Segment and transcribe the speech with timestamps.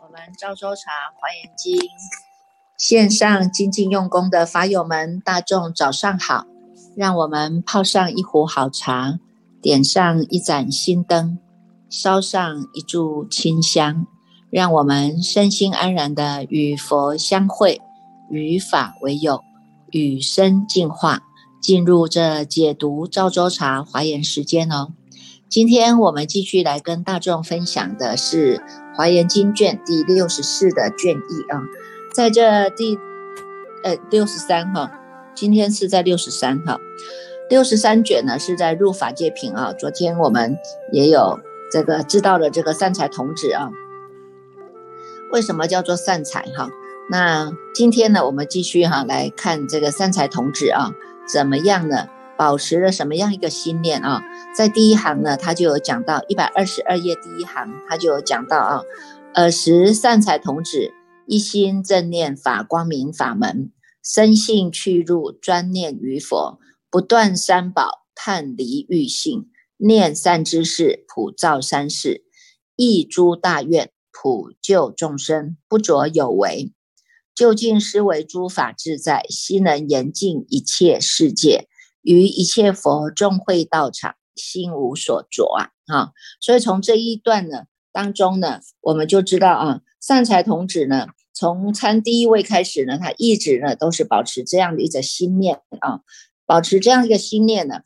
[0.00, 1.80] 我们赵州茶华严经
[2.76, 6.44] 线上精进用功的法友们，大众早上好！
[6.94, 9.18] 让我们泡上一壶好茶，
[9.62, 11.38] 点上一盏心灯，
[11.88, 14.06] 烧上一炷清香，
[14.50, 17.80] 让我们身心安然的与佛相会，
[18.32, 19.44] 与法为友，
[19.90, 21.20] 与生进化，
[21.60, 24.88] 进入这解读赵州茶华严时间哦。
[25.50, 28.56] 今天我们继续来跟大众分享的是
[28.96, 31.60] 《华严经》卷第六十四的卷一啊，
[32.14, 32.96] 在这第
[33.84, 34.90] 呃六十三哈，
[35.34, 36.80] 今天是在六十三哈，
[37.50, 39.74] 六十三卷呢是在入法界品啊。
[39.74, 40.56] 昨天我们
[40.90, 41.38] 也有
[41.70, 43.70] 这个知道了这个善财童子啊，
[45.32, 46.70] 为什么叫做善财哈？
[47.12, 50.94] 那今天呢，我们继续哈来看这个善财童子啊，
[51.30, 52.08] 怎么样呢？
[52.38, 54.22] 保持了什么样一个心念啊？
[54.56, 58.80] 在第一行呢，他就有讲到一百二十二页第一行，他就有讲到啊，
[59.34, 60.90] 尔时善财童子
[61.26, 63.70] 一心正念法光明法门，
[64.02, 66.58] 生性去入专念于佛，
[66.90, 72.24] 不断三宝探离欲性，念善知识普照三世，
[72.74, 76.72] 一诸大愿普救众生，不着有为，
[77.34, 81.68] 究竟是为诸法自在，悉能言尽一切世界。
[82.02, 85.46] 于一切佛众会道场，心无所着
[85.86, 86.10] 啊！
[86.40, 96.00] 所以从这一段呢当中呢，我们就知道啊，善财童子呢，从参第一位开始呢，他一直呢都是保持这样的一个心念啊，
[96.46, 97.76] 保持这样一个心念呢，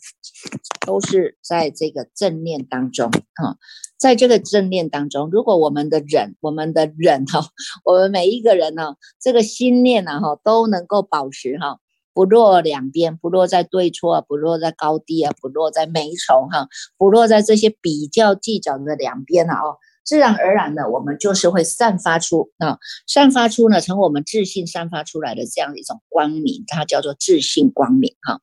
[0.87, 3.57] 都是在这个正念当中啊，
[3.99, 7.49] 在这个正念当中，如果我们的忍，我们的忍哈，
[7.85, 11.79] 我们每一个人呢，这个心念呢哈，都能够保持哈。
[12.13, 16.67] 不落两边，不落在对错，不落在高低啊，不落在美丑哈，
[16.97, 22.79] 不落在这些比较计较的两边啊，哦，自然而然的，我们就是会散发出啊，
[23.09, 28.41] 散发出呢，从我们自信散发出来的这样一种光明，它叫做自信光明哈，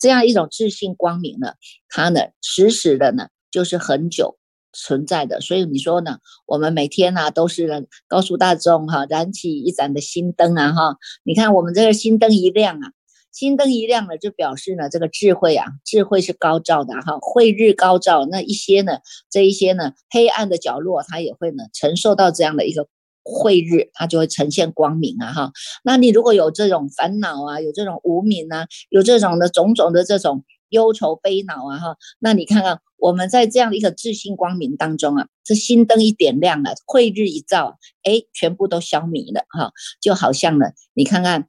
[0.00, 1.52] 这样一种自信光明呢，
[1.88, 4.36] 它呢，时时的呢，就是很久
[4.72, 12.90] 存在的，所以你说呢，我们每天呢，都是呢，告诉大众哈，燃起一盏的心灯啊哈，你看我们这个心灯一亮啊。
[13.34, 22.86] 心灯一亮了，就表示呢，这个智慧啊，智慧是高照的哈，慧日高照，那一些呢，这一些呢，黑暗的角落，它也会呢，承受到这样的一个
[23.24, 25.52] 慧日，它就会呈现光明啊哈。
[25.82, 41.48] 那你如果有这种烦恼啊，有这种无明啊，有这种的种种的这种忧愁悲恼啊哈，那你看看我们在这样的一个自信光明当中啊，这心灯一点亮了，慧日一照，哎，全部都消弭了哈，就好像呢，你看看。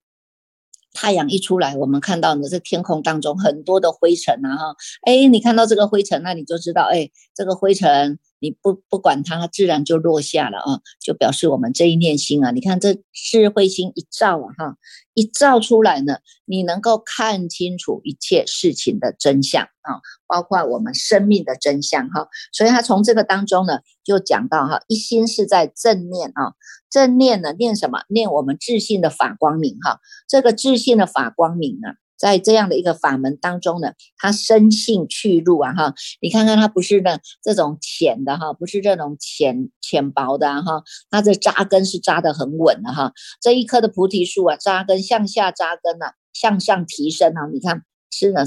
[0.95, 14.77] 太阳一出来，我们看到呢，这天空当中很多的灰尘啊，哈，哎，你看到这个灰尘，那你就知道，哎，这个灰尘你不不管它，它自然就落下了啊，就表示我们这一念心啊，你看这智慧心一照啊，哈，
[15.15, 19.97] 一照出来呢，你能够看清楚一切事情的真相啊，
[20.27, 26.53] 包括我们生命的真相哈，所以他从这个当中呢，就讲到哈，一心是在正念啊。
[26.87, 27.51] 正念呢？
[27.51, 28.03] 念什么？
[28.07, 29.99] 念我们自信的法光明哈。
[30.29, 35.93] 这个自信的法光明啊，在这样的一个法门当中呢，它生性去入啊哈。
[36.21, 43.11] 你看看它不是那这种浅的哈，不是这种浅浅薄的哈，它的扎根是扎得很稳的哈。
[43.41, 48.43] 这一棵的菩提树啊，扎根向下扎根啊，向上提升啊，你看是呢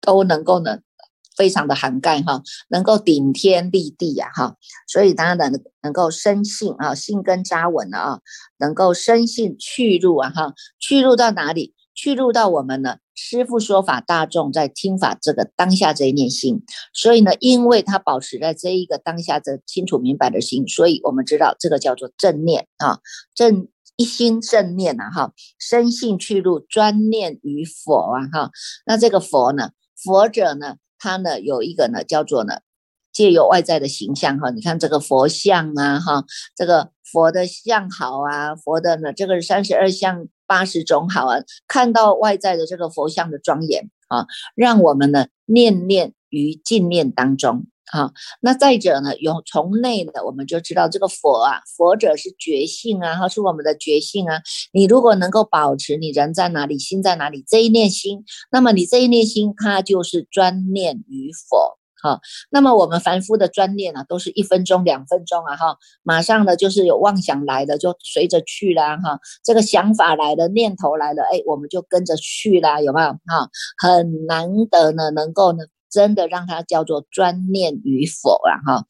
[0.00, 0.78] 都能够呢。
[1.36, 8.20] 非常的涵盖哈，能够顶天立地呀哈，所以当然能能够生性啊，性根扎稳了啊，
[8.58, 11.72] 能够生性去入啊哈，去入到哪里？
[11.94, 12.96] 去入到我们呢？
[13.22, 16.62] 师父说法，大众在听法这个当下这一念心，
[16.94, 23.00] 所以呢，因为他保持在这一个当下这清楚明白的心，所以我们知道这个叫做正念啊，
[23.34, 28.50] 正一心正念呐哈，生性去入专念于佛啊哈，
[28.86, 29.72] 那这个佛呢，
[30.02, 30.76] 佛者呢？
[31.02, 32.60] 他呢有一个呢叫做呢，
[33.10, 36.24] 借由外在的形象哈，你看这个佛像啊哈，
[36.54, 41.38] 这个佛的像好啊，佛的呢这个三十二相八十种好啊，
[41.68, 44.26] 看到外在的这个佛像的庄严啊，
[44.56, 47.66] 让我们呢念念于净念当中。
[47.92, 54.40] 啊，那再者呢，有从内的，我们就知道这个佛啊，佛者是觉性啊，哈，是我们的觉性啊。
[54.72, 62.20] 你如果能够保持你人在哪里，心在哪里这一念心，那么你这一念心，它就是专念于佛哈。
[62.50, 69.18] 那么我们凡夫的专念呢，都是一分钟、两分钟啊哈，马上呢就是有妄想来了，就随着去啦哈。
[69.42, 73.48] 这个想法来了，念头来了，哎，我们就跟着去啦，有没有哈？
[73.78, 75.58] 很难得呢，能够呢，
[75.90, 78.84] 真的让它叫做专念与否啊哈。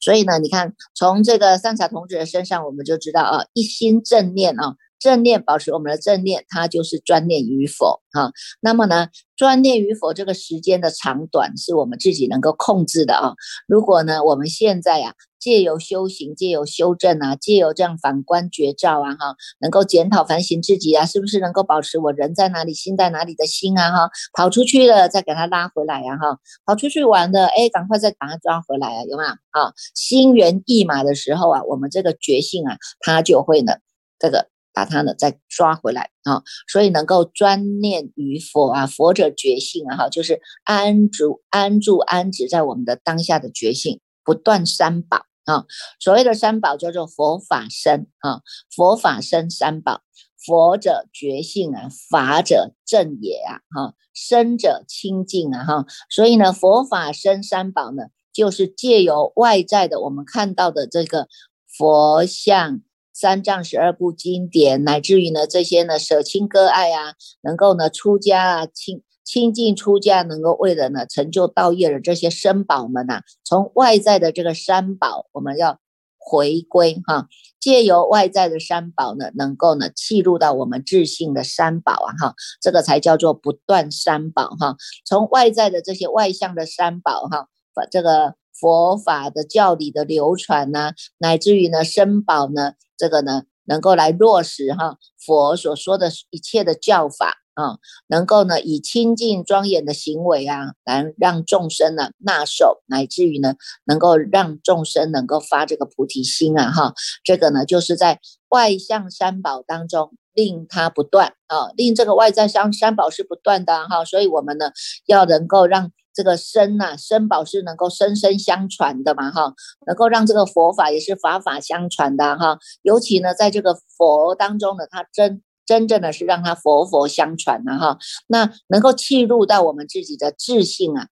[0.00, 4.76] 所以呢，你看从这个三茶童子的身上，我们就知道啊，一心正念啊。
[4.98, 8.32] 正念保持我们的正念，它就是专念与否啊。
[8.60, 13.34] 那么呢，专念与否这个时间的长短是我们自己能够控制的啊。
[13.66, 29.72] 如果呢，我们现在呀，借由修行，借由修正啊，借由这样反观觉照啊，哈，能够检讨反省自己啊，是不是能够保持我人在哪里，心在哪里的心啊，哈，跑出去了再给他拉回来呀，哈，跑出去玩的，哎，赶快再把它抓回来啊，有没有啊？
[29.94, 33.74] 心猿意马的时候啊，我们这个觉性啊，它就会呢，
[34.18, 34.48] 这个。
[34.78, 45.64] 把它呢再抓回来啊，所以能够专念于佛啊，佛者觉性啊，哈，就是安住、安住、安止在我们的当下的觉性，不断三宝啊。
[45.98, 50.02] 所谓的三宝叫做佛法身啊，佛法身三宝，
[50.46, 55.86] 佛者觉性啊，法者正也啊，哈，身者清净啊，哈。
[56.08, 61.26] 所以呢，佛法身三宝呢，就是借由外在的我们看到的这个
[61.66, 62.82] 佛像。
[63.20, 75.80] 三藏十二部经典，乃至于呢这些呢舍亲割爱啊，能够呢出家啊亲亲近出家，能够为了呢成就道业的这些生宝们呐，从外在的这个三宝，我们要
[76.16, 77.26] 回归哈，
[77.58, 88.36] 借由外在的三宝呢，能够呢契入到我们自信的三宝啊哈，这个才叫做不断三宝哈，从外在的这些外向的三宝哈，把这个。
[88.60, 97.78] 佛法的教理的流传呢，乃至于呢生宝呢，这个呢能够来落实哈佛所说的一切的教法啊，
[98.08, 103.54] 能够呢以清净庄严的行为啊，来让众生呢纳受，乃至于呢
[103.84, 114.72] 能够让众生能够发这个菩提心啊哈，这个呢就是在外向三宝当中令它不断啊，令这个外在三三宝是不断的哈，所以我们呢
[115.06, 115.92] 要能够让。
[116.18, 119.54] 这个身呐，身宝是能够生生相传的嘛，哈，
[119.86, 122.58] 能够让这个佛法也是法法相传的哈。
[122.82, 127.98] 尤其呢，在这个佛当中呢，它真真正的是让它佛佛相传的哈。
[128.26, 131.06] 那能够契入到我们自己的智性啊，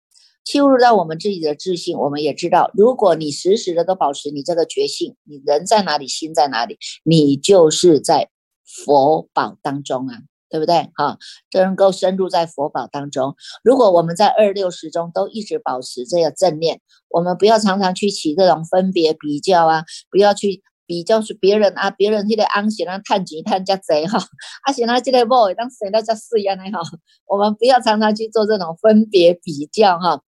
[0.45, 8.31] 契入到我们自己的智性，我们也知道，如果你时时的都保持你这个觉性，你人在哪里，心在哪里，你就是在
[8.65, 10.19] 佛宝当中啊。
[10.49, 10.91] 对不对？
[10.95, 11.19] 哈，
[11.51, 13.35] 都能够深入在佛宝当中。
[13.63, 24.19] 如果我们在二六十中都一直保持这个正念，我们不要常常去起这种分别比较啊，不要去比较是别人啊，别人这个安闲啊，探钱探家贼哈，
[24.63, 26.81] 啊闲啊这个某当谁那叫事一样的哈，
[27.27, 30.23] 我们不要常常去做这种分别比较哈。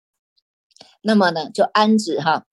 [1.02, 2.46] 那么呢，就安止哈，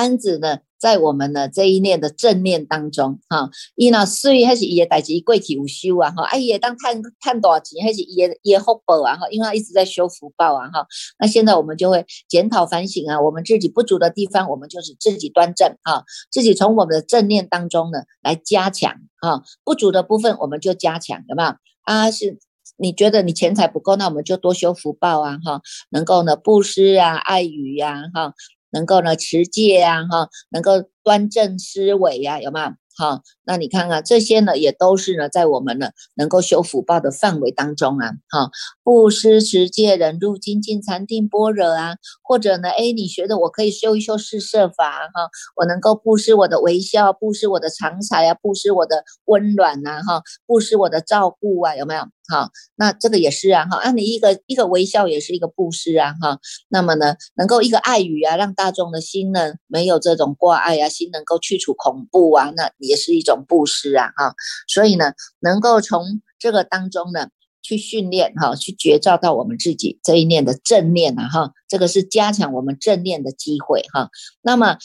[0.00, 0.58] 安子呢。
[0.80, 10.86] 在我们的这一念的正念当中，哈，伊那虽还是伊的代志过去有修啊，哈，哎也当探探多少钱，还是伊也福报啊，哈，因为他一直在修福报啊，哈，
[11.18, 16.02] 那现在我们就会检讨反省啊，我们自己不足的地方，我们就是自己端正啊，
[16.32, 21.50] 自己从我们的正念当中呢来加强啊，不足的部分我们就加强，有没有
[21.82, 22.10] 啊？
[22.10, 22.38] 是
[22.78, 25.60] 你觉得你钱财不够，那我们就多修福报啊，哈，
[25.90, 28.32] 能够呢布施啊，爱语呀，哈。
[28.70, 32.66] 能够呢持戒啊，哈，能够端正思维呀，有没有？
[32.98, 38.50] 好，那你看看这些呢，也都是呢，在我们呢能够修福报的范围当中啊，哈，
[38.82, 52.02] 布施、持戒、忍辱、精进、禅定、般若啊，或者呢，哎，你学的我可以修一修四摄法哈，我能够布施我的微笑，布施我的长才啊，布施我的温暖呐，哈，布施我的照顾啊，有没有？
[52.30, 62.72] 好，那这个也是啊，哈，啊，你一个一个微笑也是一个布施啊，哈，那么呢，能够一个爱语啊，让大众的心呢没有这种挂碍啊，心能够去除恐怖啊，那。
[62.78, 64.34] 也是一种布施啊，哈，
[64.66, 67.28] 所以呢，能够从这个当中呢，
[67.60, 74.08] 去训练哈，去觉照到我们自己这一念的正念啊，哈，这个是加强我们正念的机会哈。
[74.40, 74.78] 那么，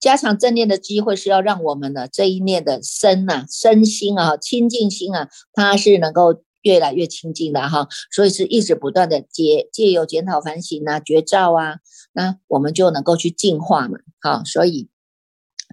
[0.00, 7.86] 加强正念的机会是要让我们的这一念的身呐、身心啊、清净心啊，它是能够越来越清净的哈。
[8.10, 11.76] 所以是一直不断的借借由检讨反省啊、觉照啊，
[12.12, 14.88] 那我们就能够去净化嘛，哈，所以。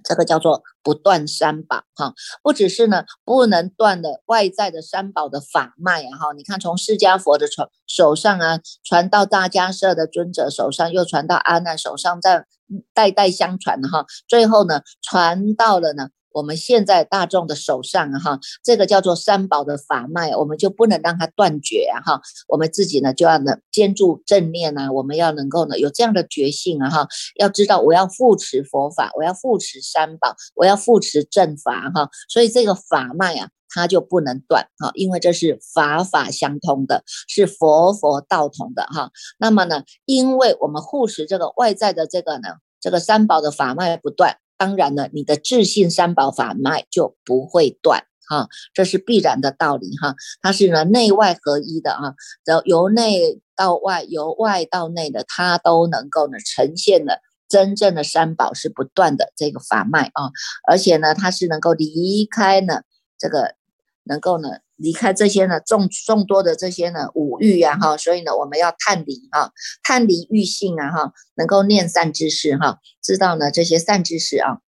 [0.01, 12.46] 这个叫做不断三宝哈，不只是呢不能断的外在的三宝的法脉啊哈，你看从释迦佛的传手上啊，传到大迦舍的尊者手上，又传到阿难手上，再
[12.93, 22.21] 代代相传哈，最后呢传到了呢我们现在大众的手上哈，这个叫做三宝的法脉，我们就不能让它断绝哈。
[22.48, 32.09] 我们自己呢就要呢坚住正念啊，我们要能够呢有这样的觉性啊哈，要知道我要扶持佛法，我要扶持三宝，我要扶持正法哈。
[32.27, 39.12] 所以这个法脉啊，它就不能断哈，因为这是法法相通的，是佛佛道同的哈。
[39.39, 44.38] 那么呢，因为我们护持这个外在的这个呢，这个三宝的法脉不断。
[44.60, 50.16] 当然了，你的自信三宝法脉就不会断哈，这是必然的道理哈。
[50.42, 52.13] 它是呢内外合一的啊，
[52.46, 60.30] 由由内到外，由外到内的，它都能够呢呈现了真正的三宝是不断的这个法脉啊，
[60.68, 62.82] 而且呢，它是能够离开呢
[63.18, 63.56] 这个，
[64.04, 64.50] 能够呢。
[64.79, 69.51] 离开这些呢众众多的这些呢五欲呀哈，所以呢我们要探离啊，
[69.83, 74.59] 探离欲性啊哈，能够念善知识哈，知道呢这些善知识啊，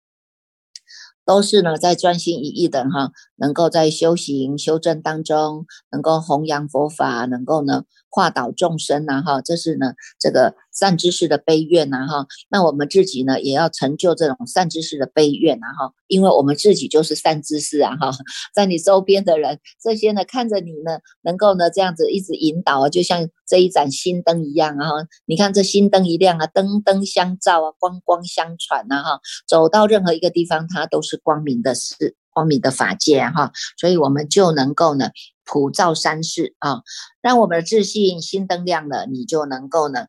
[1.25, 7.83] 都是呢在专心一意的哈，能够在修行修正当中，能够弘扬佛法，能够呢。
[8.13, 12.27] 化导众生呐，哈，这是呢这个善知识的悲愿呐，哈。
[12.49, 15.93] 那我们自己呢，也要成就这种善知识的悲愿呐，哈。
[16.09, 18.11] 因为我们自己就是善知识啊，哈。
[18.53, 25.07] 在你周边的人，这些呢，看着你呢，能够呢这样子一直引导啊，就像这一盏心灯一样啊，哈。
[25.27, 29.21] 你看这心灯一亮啊，灯灯相照啊，光光相传呐，哈。
[29.47, 32.17] 走到任何一个地方，它都是光明的事。
[32.33, 35.11] 光明的法界哈，所以我们就能够呢
[35.45, 36.83] 普照三世啊，
[37.21, 40.07] 让我们的自信心灯亮了，你就能够呢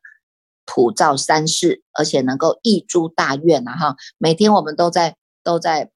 [0.64, 3.96] 普照三世，而且能够一诸大愿了哈。
[4.18, 5.90] 每天我们都在都在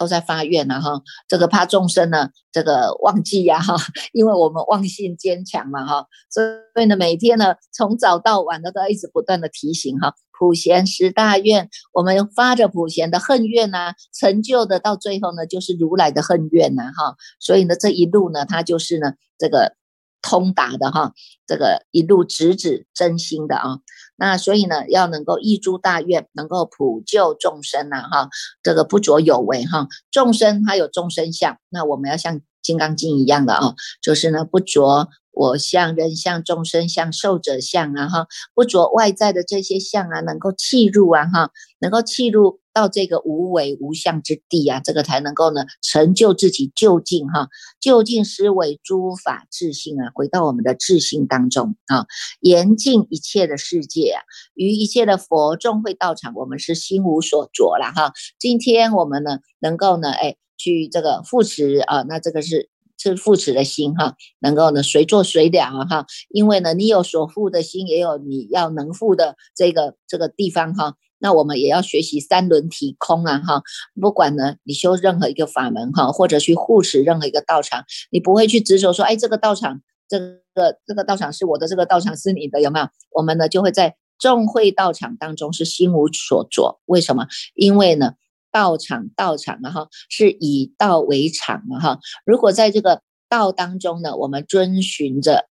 [0.00, 3.76] 都在发愿呐哈，这个怕众生呢这个忘记呀哈，
[4.14, 6.42] 因为我们忘性坚强嘛哈，所
[6.82, 10.14] 以呢每天呢从早到晚呢都要一直不断的提醒哈。
[10.38, 19.76] 普贤十大愿，我们发着普贤的恨愿呐，成就的到最后呢，就是如来的恨愿呐，哈，所以呢，这一路呢，它就是呢，这个
[20.22, 21.12] 通达的哈，
[21.46, 23.80] 这个一路直指真心的啊，
[24.20, 28.28] 那所以呢，要能够一诸大愿，能够普救众生呐，哈，
[28.62, 35.08] 这个不着有为哈，众生他有众生相，那我们要像金刚经一样的啊，就是呢不着。
[35.32, 41.50] 我相、人相、众生相、寿者相啊，哈，不着外在的这些相啊，能够气入啊，哈，
[41.80, 47.48] 能够契入到这个无为无相之地啊，这个才能够呢，成就自己究竟哈，
[47.80, 52.06] 究竟思维诸法自性啊，回到我们的自性当中啊，
[52.40, 54.22] 严禁一切的世界啊，
[54.54, 58.12] 于一切的佛众会道场，我们是心无所着了哈。
[58.38, 62.68] 今天我们呢，能够呢，哎，去这个复持啊，那这个是。
[63.02, 70.96] 是复持的心哈，能够呢随做随了哈，因为呢你有所负的心，也有你要能负的这个这个地方哈。
[71.20, 73.62] 那我们也要学习三轮体空啊哈，
[74.00, 82.88] 不管呢你修任何一个法门哈，或者去护持任何一个道场，你不会去执着说，哎这个道场这个这个道场是我的，这个道场是你的，有没有？
[83.12, 87.26] 我们呢就会在众会道场当中是心无所着，为什么？
[87.54, 88.14] 因为呢。
[88.52, 92.00] 道场，道场啊哈，是以道为场啊哈。
[92.26, 95.44] 如果在这个道当中呢，我们遵循着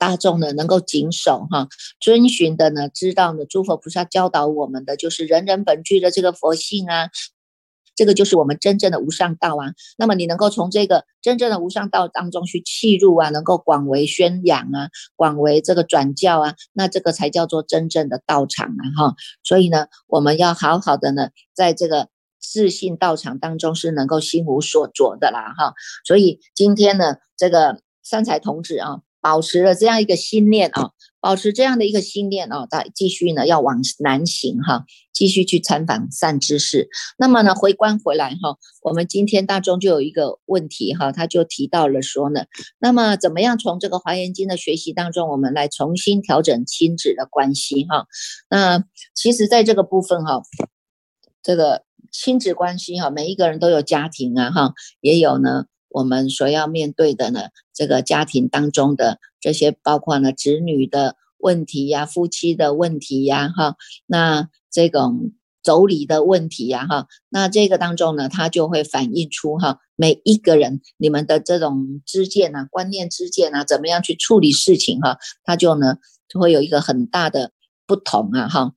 [0.00, 1.68] 大众呢，能够谨守哈，
[2.00, 7.10] 遵循的呢，知道呢，诸佛菩萨教导我们的就是人人本具的这个佛性啊。
[7.96, 9.74] 这个就是我们真正的无上道啊。
[9.98, 19.14] 那么你能够从这个真正的无上道当中去契入啊，能够广为宣扬啊，广为这个转教啊，那这个才叫做真正的道场啊哈。
[19.42, 22.08] 所以呢，我们要好好的呢，在这个
[22.40, 25.74] 自信道场当中是能够心无所着的啦哈。
[26.06, 30.90] 所以今天呢，这个三才童子啊，保持了这样一个心念啊。
[31.22, 36.88] 保持这样的一个心念啊，再继续呢要往南行哈，继续去参访善知识。
[37.18, 42.46] 那么呢，回观回来哈，我们今天大众就有一个问题哈，他就提到了说呢，
[42.78, 48.06] 那么怎么样从这个华严经的学习当中，我们来重新调整亲子的关系哈？
[48.48, 48.82] 那
[49.14, 50.40] 其实在这个部分哈，
[51.42, 54.72] 这个亲子关系哈，每一个人都有家庭啊哈，
[55.02, 55.66] 也有呢。
[55.90, 65.32] 我们所要面对的呢，这个家庭当中的这些，包括呢子女的问题呀、夫妻的问题呀，哈，那这种
[65.62, 75.96] 妯娌的问题呀，哈，那这个当中呢，它就会反映出哈，每一个人你们的这种知见啊、观念知见啊，怎么样去处理事情哈，它就呢
[76.28, 77.52] 就会有一个很大的
[77.86, 78.72] 不同啊，哈，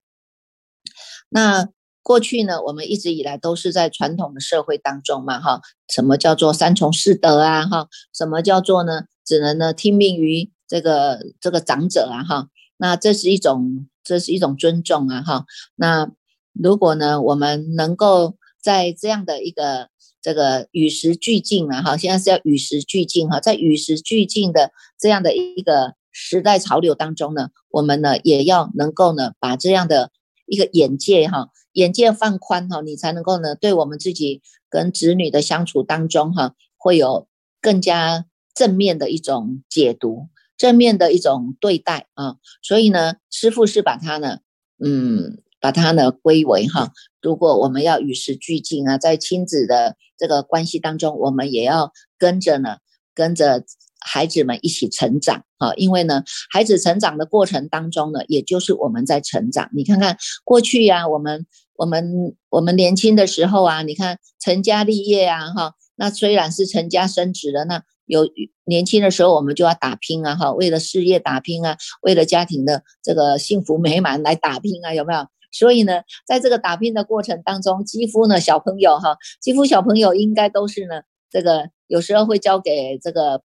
[1.30, 1.70] 那。
[2.04, 9.06] 过去呢，我们一直以来都是在传统的社会当中嘛，哈，什么叫做三从四德啊，哈，什么叫做呢？
[9.26, 15.46] 只能呢听命于这个这个长者啊，哈，那这是一种这是一种尊重啊，哈，
[15.76, 16.12] 那
[16.52, 19.88] 如果呢我们能够在这样的一个
[20.22, 30.12] 这个与时俱进啊，哈，现在是要与时俱进哈，在与时俱进的这样的一个时代潮流当中呢，我们呢也要能够呢把这样的
[30.46, 37.28] 一个眼界哈，眼界放宽哈，你才能够呢对我们自己跟子女的相处当中哈，会有
[37.62, 38.26] 更加
[38.56, 40.30] 正面的一种解读。
[40.56, 44.38] 正面的一种对待啊，所以呢，师傅是把它呢，
[44.82, 46.94] 嗯，把它呢归为哈。
[47.22, 52.78] 如果我们要与时俱进啊，在亲子的这个关系当中，我们也要跟着呢，
[53.14, 53.66] 跟着
[54.06, 55.74] 孩子们一起成长啊。
[55.76, 59.70] 因为呢，孩子成长的过程当中呢，也就是我们在成长。
[59.74, 61.46] 你看看过去呀，我们
[61.76, 67.84] 我们我们年轻的时候啊，你看成家立业啊，哈，那虽然是成家生子的那。
[68.06, 68.28] 有
[68.66, 75.26] 年轻的时候，我们就要打拼啊，哈，为了事业打拼啊，为了家庭的这个幸福美满来打拼啊，有没有？
[75.54, 83.42] 所以呢，在这个打拼的过程当中，几乎呢，小朋友哈，几乎小朋友应该都是呢，这个有时候会交给这个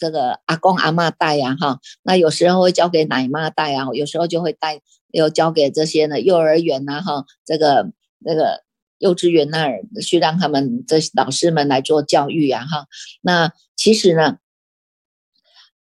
[0.00, 4.80] 这个阿公阿妈带呀，哈，那有时候会交给奶妈带啊，有时候就会带，
[5.12, 8.64] 又交给这些呢幼儿园呐，哈，这个那个。
[9.00, 12.84] 幼稚园那儿去让他们这老师们来做教育啊，哈，
[13.22, 14.36] 那其实呢，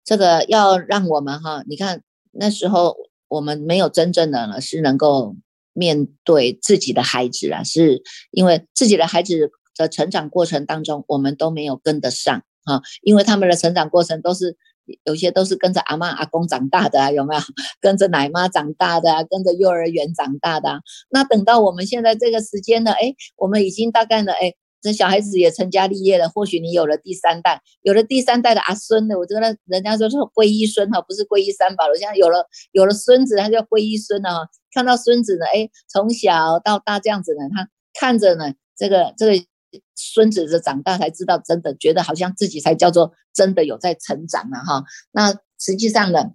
[0.06, 2.96] 这个要让我们哈，你看那时候
[3.28, 5.36] 我们没有真正的呢是能够
[5.74, 14.58] 面对自己的孩子啊，是因为自己的孩子的成长过程当中，我们都没有跟得上啊，因为他们的成长过程都是。
[15.06, 17.42] 有些都是跟着阿妈阿公长大的啊，有没有？
[17.80, 20.72] 跟着奶妈长大的啊，跟着幼儿园长大的。
[20.72, 22.92] 啊那等到我们现在这个时间呢？
[22.92, 26.28] 哎，我们已经大概呢，哎，这小孩子也成家立业了。
[26.28, 31.96] 或许你有了第三代，有了第三代的阿孙呢，我觉得人家说是皈依孙哈，不是皈依三宝了。
[31.96, 34.50] 现在有了有了孙子，他叫皈依孙了哈。
[34.74, 39.46] 看到孙子呢，哎，从小到大这样子呢，他看着呢，这个这个。
[39.96, 44.64] 孙子的长大才知道，真的觉得好像自己才叫做真的有在成长啊！
[44.64, 46.32] 哈，那实际上呢，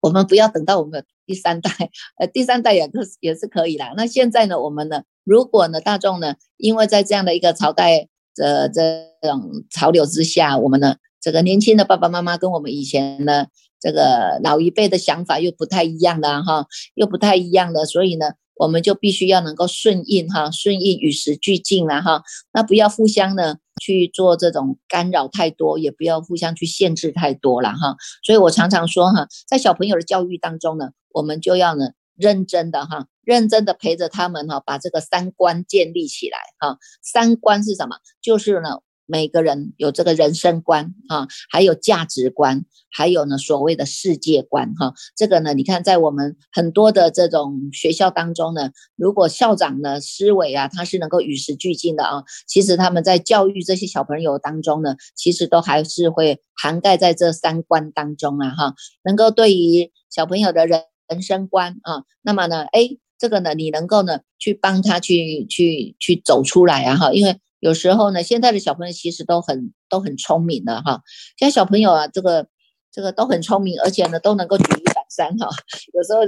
[0.00, 1.70] 我们不要等到我们的第三代，
[2.18, 3.94] 呃，第三代也是也是可以啦。
[3.96, 8.82] 那现在呢，我们呢，如果呢，大众呢，因为在这样的一个朝代的这
[9.22, 13.46] 种潮流之下，我们呢，这个年轻的爸爸妈妈跟我们以前呢，
[13.80, 18.32] 这个老一辈的想法又不太一样了哈，又不太一样的，所以呢。
[18.56, 22.22] 我们就必须要能够顺应哈，顺应与时俱进了哈。
[22.52, 27.96] 那不要互相呢去做这种干扰太多，也不要互相去限制太多了哈。
[28.24, 36.78] 所以我常常说哈，在小朋友的教育当中呢，我们就要呢认真的哈，认真的陪着他们哈，把这个三观建立起来哈。
[37.02, 37.96] 三观是什么？
[38.22, 38.78] 就是呢。
[39.06, 44.92] 每个人有这个人生观啊，还有价值观，还有呢所谓的世界观哈。
[45.16, 67.38] 这个呢，你看在我们很多的这种学校当中呢，如果校长呢思维啊，他是能够与时俱进的啊，其实他们在教育这些小朋友当中呢，其实都还是会涵盖在这三观当中啊哈，能够对于小朋友的人人生观啊，那么呢，哎，这个呢，你能够呢去帮他去去去走出来啊哈，因为。
[67.60, 71.02] 有时候呢，现在的小朋友其实都很都很聪明的哈。
[71.38, 72.48] 现在小朋友啊，这个
[72.92, 75.48] 这个都很聪明，而且呢都能够举一反三哈。
[75.94, 76.20] 有时候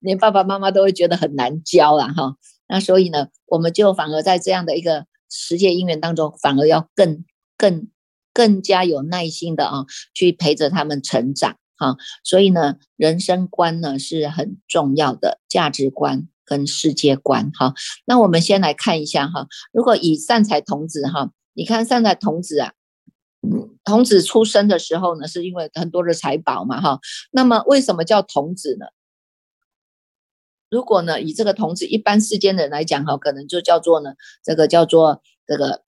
[0.00, 2.36] 连爸爸妈妈都会觉得很难教啊哈。
[2.68, 7.24] 那所以呢，我们就反而在这样的一个世界因缘当中，反而要更
[7.56, 7.88] 更
[8.32, 11.96] 更加有耐心的啊，去陪着他们成长哈。
[12.22, 16.28] 所以呢，人生观呢是很重要的价值观。
[16.44, 19.46] 跟世界观哈，那我们先来看一下哈。
[19.72, 22.72] 如果以善财童子哈，你看善财童子啊，
[23.84, 27.00] 童子出生的时候呢，是因为很多的财宝嘛哈。
[27.30, 28.86] 那么为什么叫童子呢？
[30.70, 35.82] 如果呢，以这个童子一般世间人来讲哈，可能就叫做呢，这个叫做这个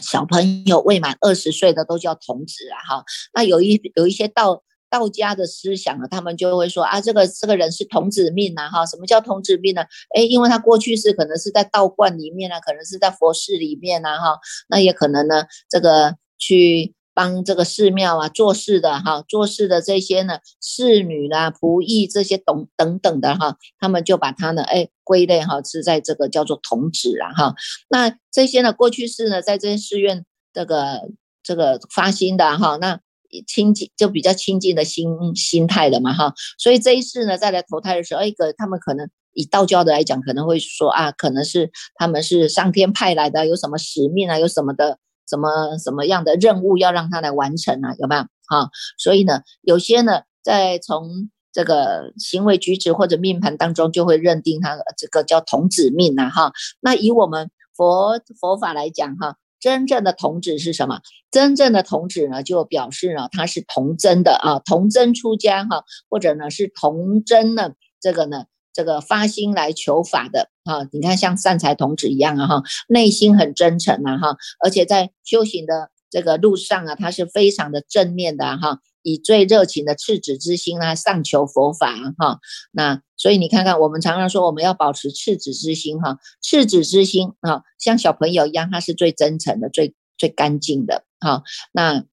[0.00, 3.04] 小朋友未满二十岁的都叫童子啊哈。
[3.34, 4.62] 那有一有一些道。
[4.90, 9.82] 道家的思想呢，他们就会说啊，这个这个人是童子命呐，哈，什么叫童子命呢？
[10.14, 27.54] 哎，因为他过去是可能是在道观里面啊，可能是在佛寺里面呐，哈，那也可能呢，这个去帮这个寺庙啊做事的哈，做事的这些呢侍女啦、仆役这些等等等的哈，他们就把他呢，哎，归类哈是在这个叫做童子啊，哈，
[27.88, 31.08] 那这些呢过去是呢在这些寺院这个
[31.44, 32.98] 这个发心的哈，那。
[33.46, 48.68] 亲近就比较亲近的心心态的嘛哈，所以这一次呢再来投胎的时候，一个他们可能以道教的来讲，可能会说啊，可能是他们是上天派来的，有什么使命啊，有什么的什么什么样的任务要让他来完成啊，有没有哈？
[48.98, 56.52] 所以呢，有些呢在从这个行为举止或者命盘当中，就会认定他这个叫童子命呐哈。
[56.80, 61.00] 那以我们佛佛法来讲哈，真正的童子是什么？
[61.30, 70.88] 真正的童子呢，就表示呢他是童真的啊，童真出家哈，或者呢是童真呢这个呢这个发心来求法的啊。
[70.92, 78.78] 你看像善财童子一样啊哈，内心很真诚啊哈，而且在修行的这个路上啊，他是非常的正面的哈。
[79.02, 82.38] 以最热情的赤子之心啊，上求佛法哈。
[82.72, 91.42] 那所以你看看，我们常常说我们要保持赤子之心哈，赤子之心啊，像小朋友一样，他是最真诚的、最最干净的哈。
[91.72, 92.04] 那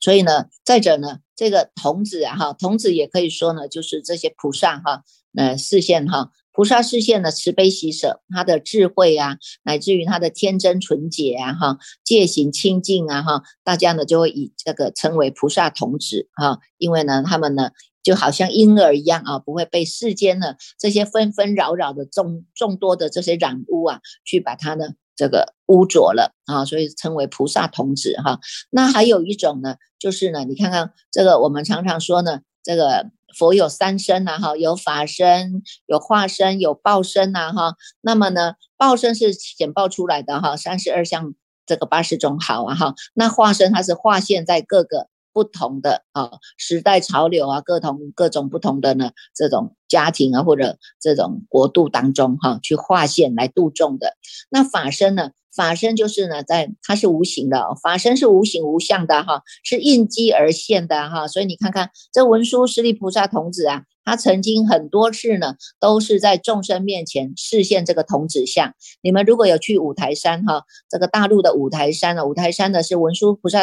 [0.00, 5.02] 所以呢，再者呢，这个童子啊哈，童子也可以说呢，就是这些菩萨哈，
[5.36, 6.30] 呃，视线哈。
[6.54, 17.70] 菩萨视线的慈悲喜舍，他的智慧啊，乃至于他的天真纯洁啊，哈，戒行清净啊，哈，大家呢就会以这个称为菩萨童子哈，因为呢，他们呢
[18.04, 28.38] 就好像婴儿一样啊，不会被世间的这些纷纷扰扰的众众多的这些染污啊，去把它呢这个污浊了啊，所以称为菩萨童子哈。
[28.70, 33.12] 那还有一种呢，就是呢，你看看这个，我们常常说呢，这个。
[33.36, 37.74] 佛有三身呐，哈，有法身、有化身、有报身呐，哈。
[38.00, 41.34] 那么呢，报身是显报出来的哈，三十二相
[41.66, 42.94] 这个八十种好啊，哈。
[43.12, 54.16] 那化身它是化现在各个不同的啊时代潮流啊，各同各种不同的呢这种家庭啊或者这种国度当中哈，去化现来度众的。
[54.48, 55.30] 那法身呢？
[55.54, 68.74] 法身就是呢，在它是无形的，法身是无形无相的哈，是应机而现的哈，所以你看看这文殊师利菩萨童子啊，他曾经很多次呢，都是在众生面前示现这个童子像。
[69.00, 73.60] 你们如果有去五台山哈，这个大陆的五台山啊，五台山呢是文殊菩萨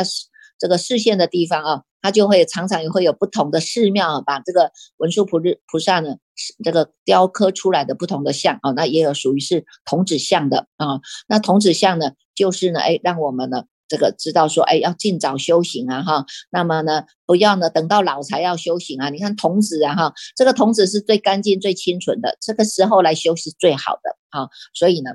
[0.61, 6.17] 这个视线的地方啊，它就会常常也会有不同的寺庙啊把这个文殊菩日菩萨呢，
[6.63, 11.01] 这个雕刻出来的不同的像啊，那也有属于是童子像的啊。
[11.27, 16.25] 那童子像呢，就是呢，哎，让我们呢这个知道说，哎，要尽早修行啊哈。
[16.51, 19.09] 那么呢，不要呢等到老才要修行啊。
[19.09, 24.47] 你看童子啊哈，这个童子是最干净、最清纯的，这个时候来修是最好的啊。
[24.75, 25.09] 所以呢。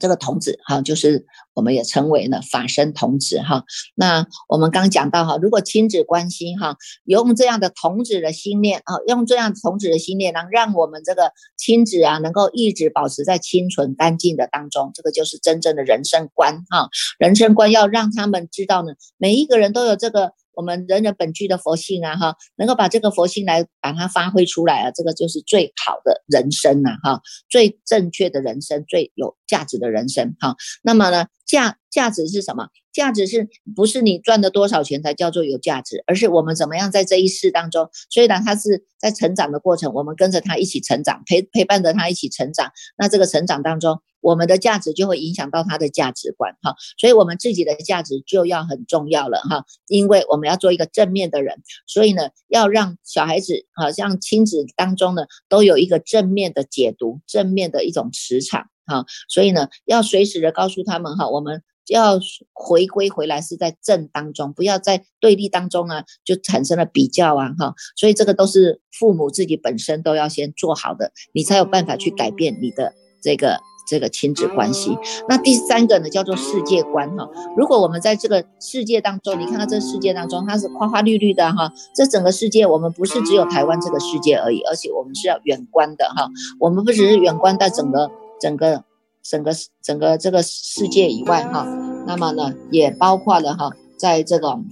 [0.00, 3.64] 这个童子哈，就是我们也称为呢法身童子哈。
[3.94, 16.88] 那我们刚讲到哈，如果亲子关系哈，用这样的童子的心念啊，用这样童子的心念，能让我们这个亲子啊，能够一直保持在清纯干净的当中，这个就是真正的人生观哈。
[17.18, 20.32] 人生观要让他们知道呢，每一个人都有这个。
[20.56, 30.56] 我们人人本具的佛性啊，哈，能够把这个佛性来把它发挥出来啊，这个就是最好的人生呐，哈，最正确的人生，最有价值的人生，哈。
[30.82, 32.68] 那么呢，价价值是什么？
[32.92, 36.04] 价值是不是你赚的多少钱才叫做有价值？
[36.06, 44.00] 而是我们怎么样在这一世当中，虽然他是在成长的过程，我们跟着他一起成长，陪陪伴着他一起成长，那这个成长当中。
[44.20, 62.18] 我们的价值就会影响到他的价值观，哈，所以我们自己的价值就要很重要了，哈，因为我们要做一个正面的人，所以呢，要让小孩子，好像亲子当中呢，都有一个正面的解读，正面的一种磁场，哈，所以呢，要随时的告诉他们，哈，我们要
[62.52, 72.92] 回归回来是在正当中，不要在对立当中啊，就产生了比较啊，哈，所以这个都是父母自己本身都要先做好的，你才有办法去改变你的
[73.22, 73.58] 这个。
[73.86, 74.96] 这个亲子关系，
[75.28, 77.28] 那第三个呢叫做世界观哈。
[77.54, 81.70] 如果我们在这个世界当中，你看到这个世界当中，它是花花绿绿的哈。
[81.94, 86.30] 这整个世界，我们不是只有台湾这个世界而已，而且我们是要远观的哈。
[86.58, 88.84] 我们不只是远观在整个整个
[89.22, 91.66] 整个整个这个世界以外哈，
[92.06, 94.64] 那么呢，也包括了哈，在这种。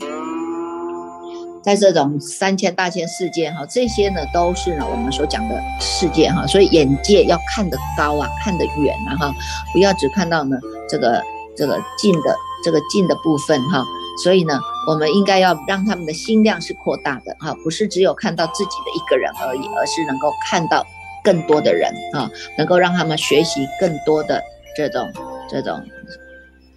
[1.64, 9.34] 在这种三千大千世界哈，这些呢都是呢我们所讲的世界哈，所以眼界要看得高啊，看得远啊哈，
[9.72, 11.22] 不要只看到呢这个
[11.56, 13.86] 这个近的这个近的部分哈，
[14.24, 20.84] 所以呢，我们应该要让他们的心量是扩大的哈，不是只有看到自己的一个人而已，而是能够看到
[21.22, 24.42] 更多的人啊，能够让他们学习更多的
[24.76, 25.12] 这种
[25.48, 25.82] 这种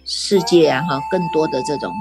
[0.04, 1.92] 世界啊哈，更多的这种。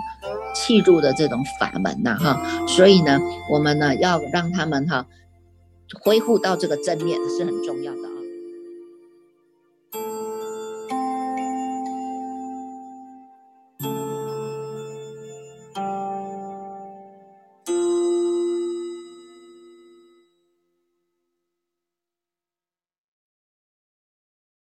[0.57, 3.19] 气入的这种法门呐，哈，所以呢，
[3.51, 5.05] 我们呢要让他们哈
[5.99, 8.14] 恢复到这个正面是很重要的。